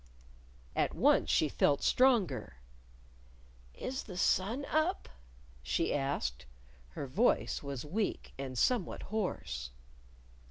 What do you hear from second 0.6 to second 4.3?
At once she felt stronger. "Is the